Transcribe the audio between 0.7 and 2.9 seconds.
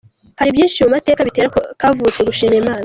mu mateka bitera Kavutse gushima Imana.